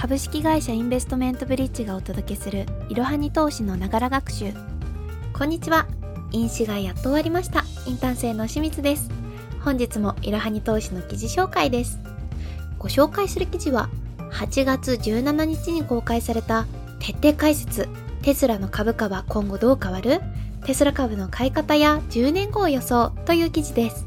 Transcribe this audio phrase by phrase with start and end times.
[0.00, 4.52] 株式会社インベストメントブリッジがお届けするいろはに投資のながら学習。
[5.32, 5.88] こんにちは。
[6.30, 7.64] 飲酒がやっと終わりました。
[7.84, 9.10] インターン生の清水です。
[9.60, 11.98] 本日もいろはに投資の記事紹介です。
[12.78, 13.88] ご紹介する記事は
[14.30, 16.66] 8月17日に公開された
[17.00, 17.88] 徹底解説。
[18.22, 20.20] テスラの株価は今後どう変わる？
[20.64, 24.06] テスラ株の買い方や10年後を予想という記事です。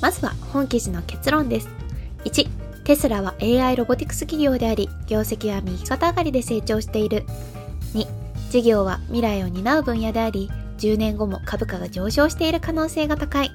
[0.00, 1.68] まずは本記事の結論です。
[2.24, 7.24] 1テスラは AI ロボティクス企業であり、業績は右肩上がりで成長している。
[7.94, 8.06] 2、
[8.50, 13.50] 事業は未来を担う分野であり、10年後も株価が上昇している可能性が高い。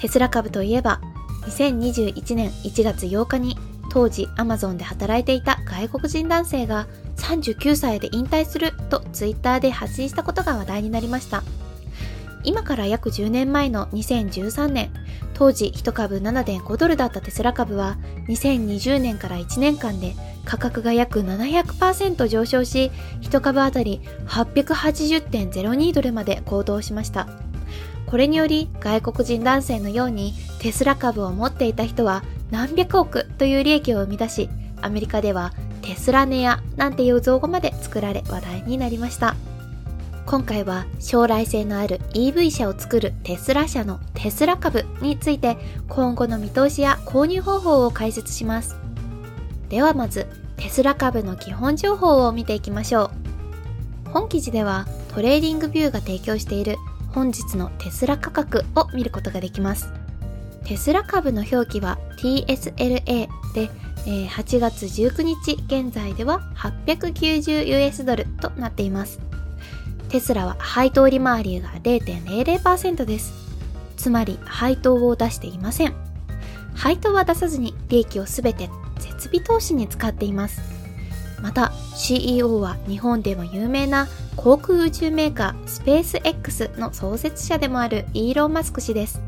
[0.00, 1.00] テスラ株といえば、
[1.46, 3.56] 2021年1月8日に
[3.90, 11.44] 当時 Amazon で働いていた外国人男性が39歳で引退すると Twitter で発信したことが話題になりました。
[12.42, 14.90] 今から約10年前の2013年、
[15.36, 20.14] 当時1株7.5ドルだったテスラ株は2020年から1年間で
[20.46, 22.90] 価格が約700%上昇し、
[23.20, 27.28] 1株当たり880.02ドルまで高騰しました。
[28.06, 34.48] これにより外国人男性のようにテスラ株を持っていた人は何百億という利益を生み出し、
[34.80, 35.52] アメリカでは
[35.82, 39.36] テスラネアなんていう造語まで作られ話題になりました。
[40.26, 45.56] 今回は将来性のある EV 車を作るテスラ社のテスラ株について
[45.88, 48.76] 今後の見通しや購入方法を解説します。
[49.68, 54.10] ではまずテスラ株の基本情報を見ていきましょう。
[54.10, 56.76] 本記事では TradingView が提供している
[57.10, 59.92] 本日のテスラ価格を見ることができます。
[60.64, 63.70] テスラ株の表記は TSLA で、
[64.04, 69.20] 8月19日現在では 890US ドルとなっています。
[70.08, 73.32] テスラは配当利回りが0.00%です。
[73.96, 75.94] つまり配当を出していません。
[76.74, 78.68] 配当は出さずに利益をすべて
[78.98, 80.60] 設備投資に使っています。
[81.42, 89.20] また CEO は日本でも有名な航空宇宙メーカースペース X の創設者でもあるイーロン・マスク氏です。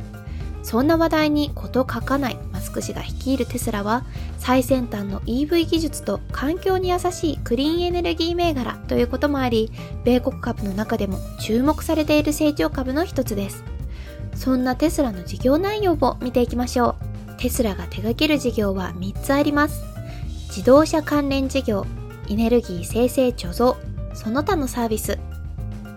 [0.63, 2.39] そんな話題に事欠かない。
[2.53, 4.05] マスク氏が率いるテスラは
[4.39, 9.71] 最先端の EV 技術と環境に優しいクリーンエネルギー銘柄ということもあり
[10.05, 13.65] 米国株の中でも注目されている成長株の一つです。
[14.35, 16.97] そんなテスラの事業内容を見ていきましょ
[17.37, 17.41] う。
[17.41, 19.83] テスラが手掛ける事業は3つあります。
[20.49, 21.87] 自動車関連事業
[22.29, 23.77] エネルギー生成貯蔵
[24.15, 25.19] その他のサービス。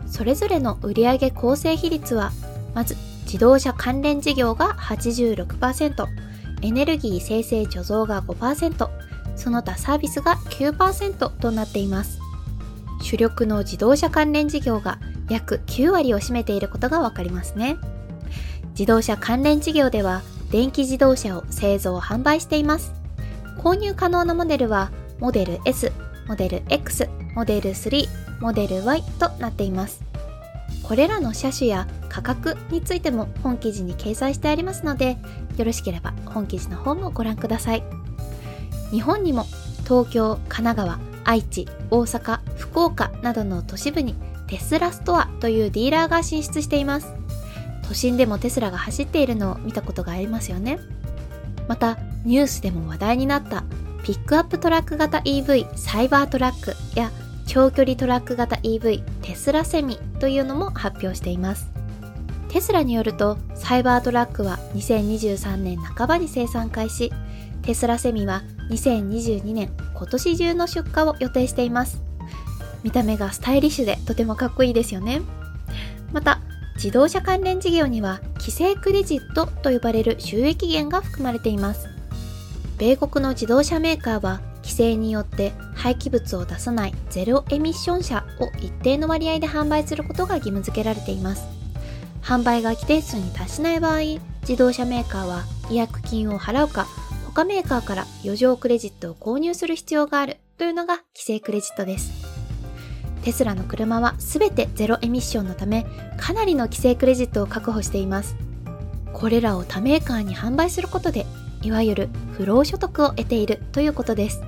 [0.07, 2.31] それぞれの売上構成比率は
[2.75, 2.95] まず
[3.31, 6.05] 自動車関連事業が86%、
[6.63, 8.89] エネルギー生成貯蔵が5%、
[9.37, 12.19] その他サービスが9%となっています。
[13.01, 14.99] 主力の自動車関連事業が
[15.29, 17.77] 約9割を占めていることがわかりますね。
[18.71, 22.91] 自動車関連事業では電気自動車を製造販売しています。
[23.59, 25.93] 購入可能なモデルはモデル S、
[26.27, 28.09] モデル X、モデル3、
[28.41, 30.10] モデル Y となっています。
[30.91, 35.15] これらの車種や価格についても本記事に掲載してありますので、
[35.55, 37.83] よろしければ本記事の方もご覧ください。
[38.91, 39.45] 日本にも
[39.85, 44.15] 東京、神奈川、愛知、大阪、福岡などの都市部に
[44.47, 47.13] テスラストアというディーラーが進出しています。
[47.87, 50.77] 都心でもテスラが走っているのを見たことがありますよね。
[51.69, 53.63] また、ニュースでも話題になった
[54.03, 57.11] ピックアップトラック型 EV サイバートラックや
[57.47, 61.71] 長距離トラック型 EV テスラセミというのも発表しています。
[62.49, 67.13] テスラによるとサイバートラックは2023年半ばに生産開始、
[67.61, 72.01] テスラセミは2022年今年中の出荷を予定しています。
[72.83, 75.21] 見た目がスタイリッシュでとてもかっこいいですよね。
[76.11, 76.41] また、
[76.75, 81.87] 自動車関連事業には規制クレジットと呼ばれる収益源が含まれています。
[82.77, 84.41] 米国の自動車メーカーは
[84.71, 91.43] 規制によって廃棄物を出さないゼロエミッション車を一定の割合で販売することが義務付けられています。
[92.21, 93.99] 販売が規定数に達しない場合、
[94.43, 96.87] 自動車メーカーは違約金を払うか、
[97.25, 102.09] 他メーカーから余剰クレジットを購入する必要があるというのが規制クレジットです。
[103.23, 105.85] テスラの車は全てゼロエミッションのため、
[106.17, 108.37] かなりの規制クレジットを確保しています。
[109.11, 111.25] これらを他メーカーに販売することで、
[111.61, 114.41] いわゆる不労所得を得ているということです。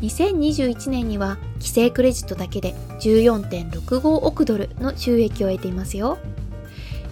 [0.00, 6.18] 2021年には規制クレジットだけで14.65億ドルの収益を得ていますよ。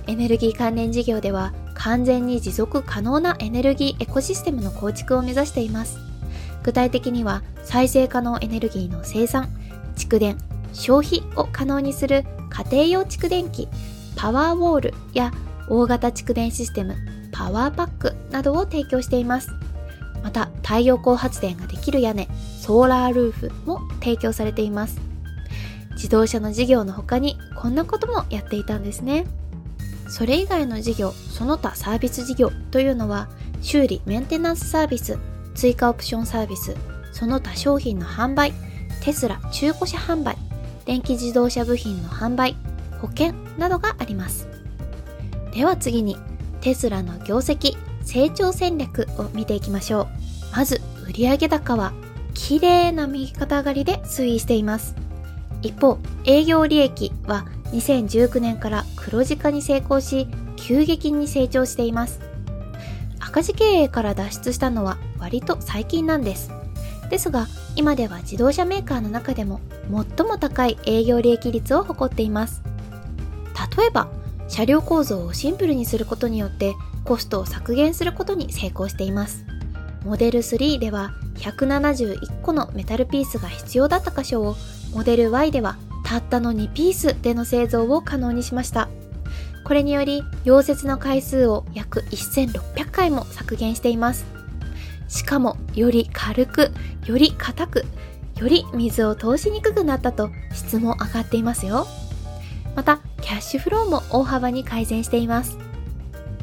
[0.07, 5.99] エネルギー関連事業では完全に持続可能なエネルギーエコシステムの構築を目指しています。
[6.63, 9.49] 具体的には再生可能エネルギーの生産、
[9.97, 10.39] 蓄電、
[10.73, 13.69] 消費を可能にする家庭用蓄電機、
[14.17, 15.33] パワーウォールや
[15.69, 16.97] 大型蓄電システム、
[17.33, 19.51] パワーパックなどを提供しています。
[20.23, 22.29] また太陽光発電ができる屋根
[22.69, 25.01] ソーラールーフも提供されています。
[25.93, 29.25] 自動車の事業の他にこんなこともやっていたんですね。
[30.07, 33.31] それ以外の事業その他サービス事業というのは
[33.63, 35.19] 修理メンテナンスサービス
[35.55, 36.77] 追加オプションサービス
[37.11, 38.53] その他商品の販売
[39.01, 40.37] テスラ中古車販売
[40.85, 42.55] 電気自動車部品の販売
[43.01, 44.47] 保険などがあります。
[45.55, 46.19] では次に
[46.61, 50.09] テスラの業績成長戦略を見ていきましょう。
[50.55, 51.95] まず売上高は
[52.39, 54.95] 綺麗な右肩上がりで推移しています。
[55.61, 62.21] 一方営業利益は2019年から黒字化に成功し急激に成長しています。
[63.19, 66.51] 赤字経営から脱出したのは割と最近なんです。
[67.11, 69.61] ですが今では自動車メーカーの中でも
[70.17, 72.63] 最も高い営業利益率を誇っています。
[73.77, 74.09] 例えば
[74.47, 76.75] 車両構造をシンプルにすることによって
[77.05, 79.45] コストを削減することに成功しています。
[80.09, 84.57] モデル3では171個のメタルピースが必要だった箇所を
[84.95, 88.89] モデル Y ではたったの2ピースでの製造を可能にしました。
[89.65, 94.25] これにより溶接の回数を約1600回も削減しています。
[95.09, 96.71] しかもより軽く
[97.05, 97.85] より硬く
[98.39, 101.87] より水を通しにくくなったと質も上がっていますよ。
[102.75, 105.68] またキャッシュフローも大幅に改善しています。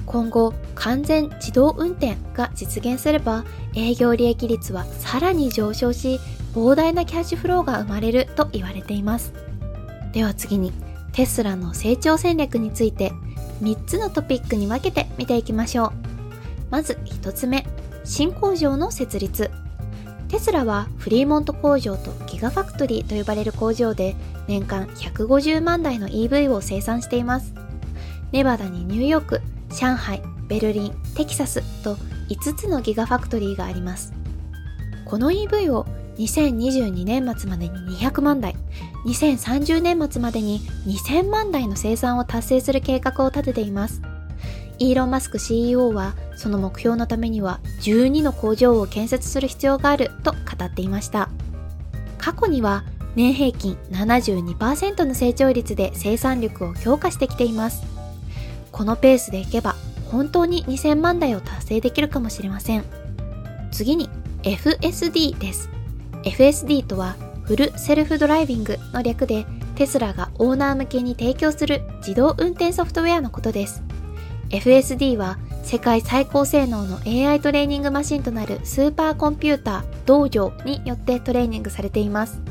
[0.06, 3.44] 今後完全自動運転が実現すれば
[3.76, 6.20] 営業利益率はさらに上昇し
[6.54, 9.34] 膨大なキャッシュフローが生まれると言われています。
[10.14, 10.72] では次に
[11.12, 13.12] テスラの成長戦略について
[13.62, 15.92] 3つのトピックに分けて見ていきましょう。
[16.70, 17.66] まず1つ目
[18.04, 19.52] 新工場の設立。
[20.28, 24.16] テスラはフリーモント工場とギガファクトリーと呼ばれる工場で
[24.48, 27.54] 年間150万台の EV を生産しています。
[28.32, 31.96] ネバダにニューヨーク上海ベルリンテキサスと
[32.30, 34.14] 5つのギガファクトリーがあります。
[35.06, 35.86] この EV を
[36.18, 38.56] 2022年末までに200万台
[39.06, 44.02] 2030年末までに2000万台の生産を達成する計画を立てています。
[44.78, 51.30] イーロン・マスク CEO はその目標のためには12の工場を建設する必要があると語っていました。
[52.18, 52.84] 過去には
[53.16, 57.95] 年平均72%の成長率で生産力を強化してきています。
[58.76, 59.74] このペースでいけば
[60.12, 62.84] 本当に2000万台を達成できるかもしれません。
[63.72, 64.10] 次に
[64.44, 65.70] FSD です。
[66.24, 69.46] FSD とはフルセルフドライビングの略で
[69.76, 73.82] テスラがオーナー向けに提供する自動運転ソフトウェアのことです。
[74.50, 82.42] FSD は世界最高性能の AI トレーニングマシンとなるスーパーコンピューター道場によってトレーニングされています。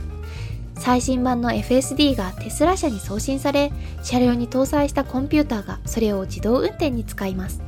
[0.76, 3.72] 最新版の FSD がテスラ社に送信され
[4.02, 7.62] 車両に搭載したコンピューターがそれを自動運転に使います。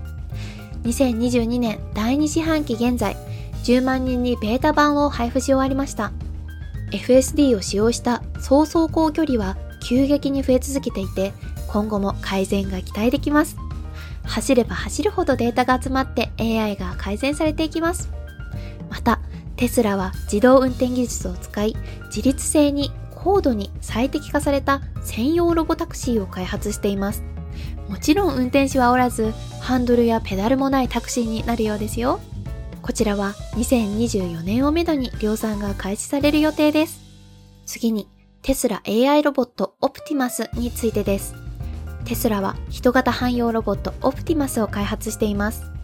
[0.85, 3.17] 2022年第2四半期現在
[3.65, 6.13] 10万人にベータ版を配布し終わりました。
[6.93, 11.33] FSD を使用した総走行距離は急激に増え続けていて
[11.69, 13.57] 今後も改善が期待できます。
[14.25, 18.11] 走れば走るほどデータが集まって AI が改善されていきます。
[18.91, 19.21] また
[19.57, 21.77] テスラは自動運転技術を使い
[22.07, 27.25] 自律性に高度に最適化された専用ロボタクシーを開発しています
[27.89, 32.21] もちろん運転手はおらずハンドルやペダルもないタクシーになるようですよ
[32.87, 37.01] こちらは2024年をめどに量産が開始される予定です。
[37.67, 38.09] 次に、
[38.43, 41.35] テスラ AI ロボットオプティマスについてです。
[42.05, 45.76] テスラは人型汎用ロボットオプティマスを開発しています。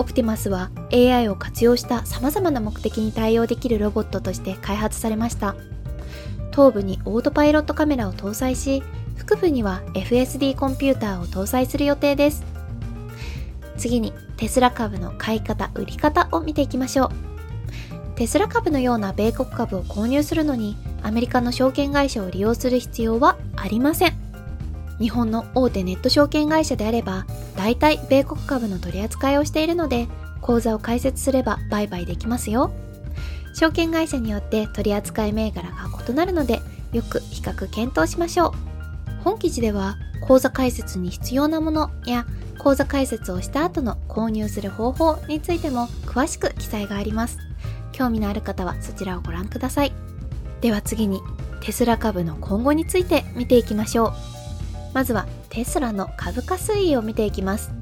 [0.00, 5.54] オプティマスは AI を活用した様々な目的に対応できるロボットとして開発されました。
[6.52, 8.82] 頭部にオートパイロットカメラを搭載し、
[9.18, 12.42] 腹部には FSD コンピューターを搭載する予定です。
[13.76, 17.10] 次にテスラ株の買い方、売り方を見ていきましょう。
[18.14, 24.19] テスラ株のような米国株を購入するのにアメリカの証券会社を利用する必要はありません。
[25.00, 27.26] 日本の大手ネット証券会社であれば
[27.56, 30.06] 大体米国株の取り扱いをしているので
[30.42, 32.70] 口座を開設すれば売買できますよ。
[33.54, 35.76] 証券会社によって取り扱い銘柄が
[36.08, 36.60] 異なるので
[36.92, 38.52] よく比較検討しましょう。
[39.24, 42.26] 本記事では口座開設に必要なものや
[42.58, 47.38] 講座解説をした後の購入する方法についても詳しく記載があります。
[47.92, 49.92] 興味のある方はそちらをご覧ください。
[50.60, 51.20] では次に
[51.62, 54.39] テスラ株の今後について見ていきましょう。
[54.92, 57.72] まずはテスラの株価推移を見ていきます。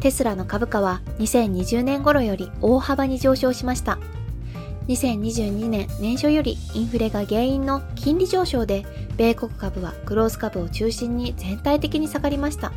[0.00, 3.98] テスラの株価は2020年頃より大幅に上昇しました。
[4.88, 8.84] 2022年年初よりインフレが原因の金利上昇で
[9.16, 12.72] 米国株はクロース株を中心に全体的に下がりました。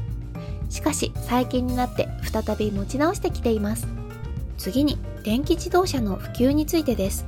[0.69, 3.87] しかし最近になって再び持ち直してきています
[4.57, 7.25] 次に電気自動車の普及についてです。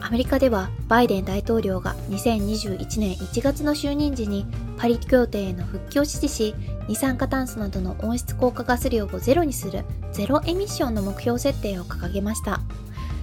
[0.00, 6.54] アメリカではバイデン大統領が2021年1月の就任時にパリ協定への復帰を指示し、
[6.88, 12.60] 二酸化炭素などの温室効果ガス量をゼロにするゼロエミッションの目標設定を掲げました。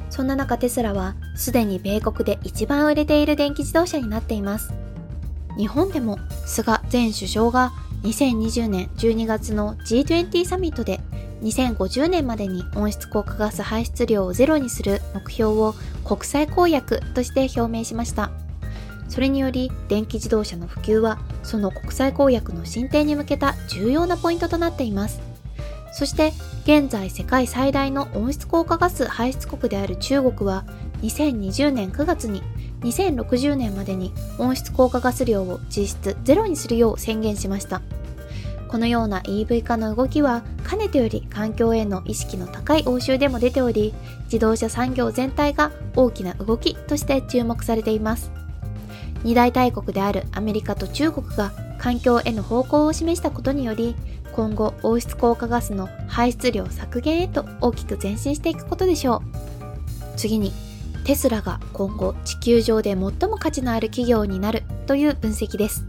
[0.10, 4.74] そんな中テスラはすでに米国で一番売れている電気自動車になっています。
[5.57, 11.01] 日本でも菅前首相が2020年12月の G20 サミットで
[11.41, 18.32] 2050年までに温室効果ガス排出量をゼロにする目標を国際公約として表明しました。
[19.08, 25.22] それにより電気自動車の普及はその国際公約の進展に向けた重要なポイントとなっています。
[25.94, 30.65] そして現在世界最大の温室効果ガス排出国である中国は
[31.01, 32.44] 2020年9月に
[32.82, 37.82] 2060年までに温室効果ガス量を実質ゼロにするよう宣言しました。
[38.67, 43.93] このような EV 化の動きはかねてより環境への意識の高い欧州でも出ており、
[44.25, 48.31] 自動車産業全体が大きな動きとして注目されています。
[49.24, 53.95] 二大大国であるアメリカと中国が環境への方向を示したことにより、
[54.33, 59.24] 今後温室効果ガスの排出量削減へと大きく前進していくことでしょ
[60.13, 60.17] う。
[60.17, 60.51] 次に、
[61.05, 62.97] テスラが今後地球上で最
[63.29, 65.86] も価値のある企業になるという分析です。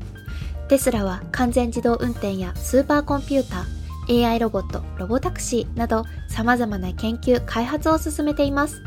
[0.68, 8.82] テスラは完全自動運転やスーパーコンピューター、AI ロボット、ロボタクシーなど様々な研究、開発を進めています。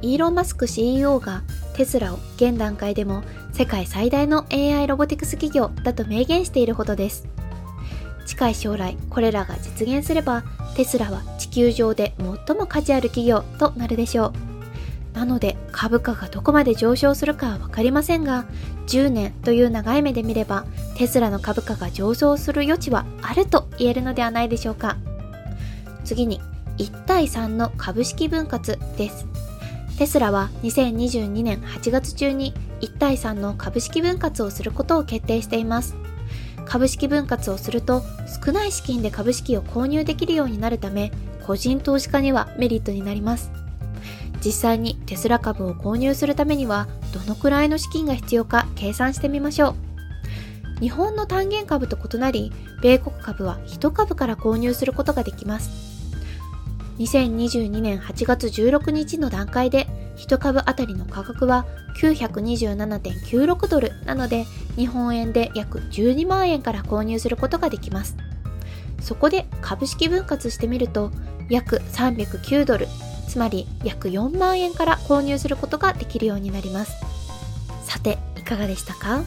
[0.00, 1.42] イーロン・マスク CEO が
[1.74, 7.28] テスラを現段階でも世界最大の AI ロボティクス企業だと明言しているほどです。
[8.24, 10.42] 近い将来、これらが実現すれば、
[10.74, 12.14] テスラは地球上で
[12.46, 14.32] 最も価値ある企業となるでしょ
[15.14, 15.16] う。
[15.18, 18.46] なので株価がどこまで上昇するかはわかりませんが、
[18.86, 20.64] 10年という長い目で見れば、
[20.96, 24.96] テスラの株価が上昇する余地はあると言えるのではないでしょうか。
[26.04, 26.40] 次に、
[26.78, 29.26] 1対3の株式分割です。
[29.98, 35.94] テスラは2022年8月中に1対3の株式分割をすることを決定しています。
[36.66, 38.02] 株式分割をすると
[38.44, 41.12] 少ない資金で株式を購入できるようになるため、
[41.46, 43.50] 個人投資家にはメリットになります。
[44.44, 49.83] 実際にテスラ株を購入するためにはどのくらいの資金が必要か計算してみましょう。
[50.84, 55.70] 日本の単元株と異なり、米国株は1株から購入することができます。
[56.98, 59.88] 2022年8月16日の段階で
[60.18, 61.64] 1株当たりの価格は
[61.96, 64.44] 927.96ドルなので
[64.76, 68.18] 日本円で約12万円から購入することができます。
[69.00, 71.10] そこで株式分割してみると
[71.48, 72.88] 約309ドル
[73.26, 76.92] つまり約4万円から購入することができるようになります。
[77.84, 79.24] さて、いかがでしたか？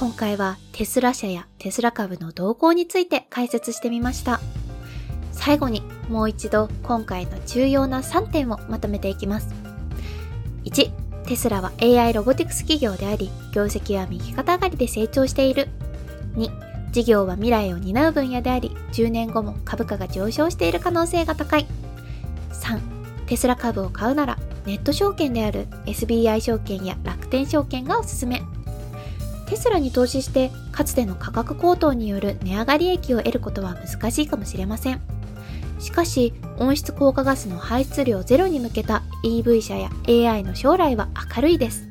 [0.00, 4.40] 今回はテスラ社やテスラ株の動向について解説してみました。
[5.32, 9.54] 最後にもう一度今回の重要な3点をまとめていきます。
[10.64, 10.90] 1、
[11.26, 15.68] テスラは AI ロボティクス企業であり、業績は右肩上がりで成長している。
[16.34, 16.50] 2、
[16.90, 21.66] 事業は未来を担う分野であり、10年後も株価が上昇している可能性が高い。
[22.52, 22.80] 3、
[23.26, 28.42] テスラ株を買うならネット証券である SBI 証券や楽天証券がおすすめ。
[29.46, 35.00] テスラに投資してかつての価格高騰による値上がり益を得ることは難しいかもしれません。
[35.78, 41.88] しかし、温室効果ガスの排出量ゼロに向けた EV 車や AI の将来は明るいです。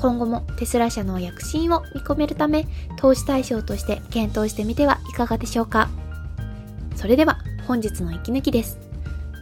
[0.00, 5.90] 今後もテスラ社の躍進を見込めるため、投資対象として検討してみてはいかがでしょうか。
[6.96, 8.78] それでは本日の息抜きです。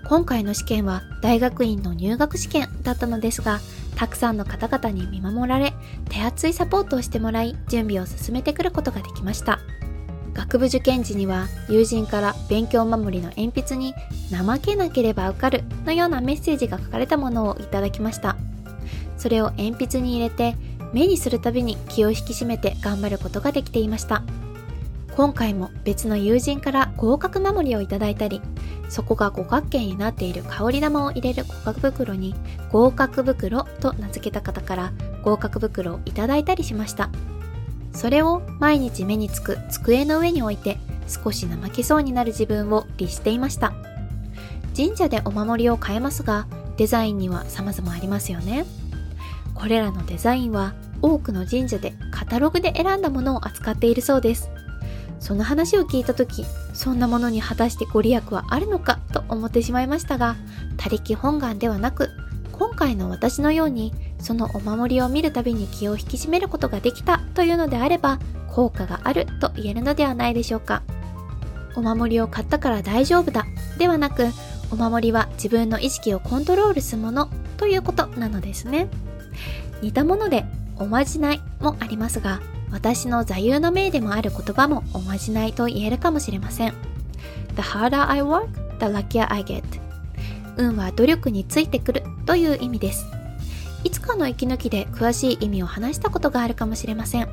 [0.09, 3.61] 今回の試験は大学院の入学試験だったのですが、
[3.99, 5.75] たくさんの方々に見守られ、
[6.09, 9.59] 手厚いサポートをしてもらい、準備を進めてくることができました。
[10.35, 13.93] 学部受験時には友人から勉強守りの鉛筆に
[14.31, 18.37] 怠けなければ受かるのようなメッセージが書かれたものをいただきました。
[19.17, 20.55] それを鉛筆に入れて
[20.93, 24.23] 目にするたびに気を引き締めて頑張ることができていました。
[25.19, 28.41] 今回も別の友人から合格守りをいただいたり、
[28.89, 32.37] そこが五角形になっている香り玉を入れる合格袋に
[32.71, 34.93] 合格袋と名付けた方から
[35.25, 37.11] 合格袋をいただいたりしました。
[37.93, 43.73] それを毎日目につく机の上に置いて少し怠けそうになる自分を律していました。
[44.77, 46.47] 神社でお守りを買えますが、
[46.77, 48.67] デザインには様々ありますよね。
[49.57, 54.49] これらのデザインは多くの神社でカタログで選んだものを扱っているそうです。
[55.29, 60.37] その話を聞いた時そんなものに果たしてご利益はあるのかと思ってしまいましたが
[60.79, 62.09] 他力本願ではなく
[62.53, 68.19] 今回の私のようにそのお守りを見るたびに気を引き締めることができたというのであれば
[68.49, 70.83] 効果があると言えるのではないでしょうか
[71.77, 73.45] お守りを買ったから大丈夫だ
[73.77, 74.29] ではなく
[74.71, 78.89] お守りは自分の意識をコントロールするものということなのですね。
[79.83, 80.45] 似たもので
[80.77, 86.75] おまじないもありますが、私の座右の銘でもある言葉もおまじないと言えるかもしれません。
[87.57, 88.49] The harder I work,
[88.79, 89.63] the luckier I get.
[90.57, 93.07] 運は努力についてくるという意味です。
[93.85, 97.29] いつかの息抜きで詳しい意味を話したことがあるかもしれません。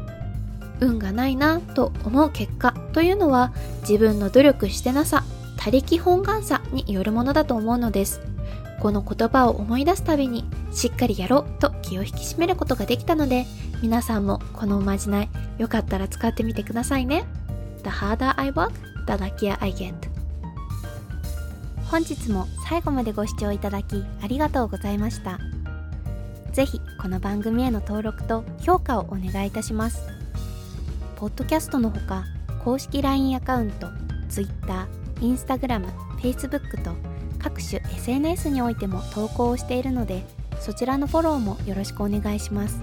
[0.80, 5.24] 運がないなと思う結果というのは自分の努力してなさ、
[5.58, 8.35] 他力本願さによるものだと思うのです。
[8.80, 13.46] この言葉を思い出すたびにしっかりやろうと気を引き締めることができたので
[13.82, 17.26] 皆さんもこのおまじないよかったら使ってみてくださいね。
[17.84, 18.72] The harder I work,
[19.06, 19.94] the luckier I get.
[21.90, 25.40] 本日も最後までご視聴いただきありがとうございました。
[26.52, 30.02] ぜひこの番組への登録と評価をお願いいたします。
[31.16, 32.24] ポッドキャストのほか
[32.64, 33.88] 公式 LINE アカウント、
[34.30, 35.86] Twitter、Instagram、
[36.20, 36.92] Facebook と
[37.46, 40.24] 各種 SNS においても投稿をしているので
[40.60, 42.82] そちらのフォローもよろしくお願いします。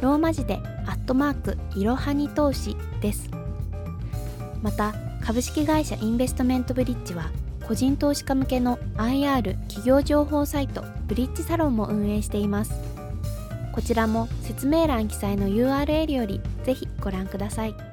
[0.00, 3.28] ローマ字でアットマークいろはに投資です。
[4.62, 7.32] また株式会社インベストメントブリッジは
[7.66, 12.72] 個人投資家向けの IR 企業情報サイトブリッジサロンも運営しています。
[13.72, 17.91] こちらも説明欄記載の URL よりぜひご覧ください。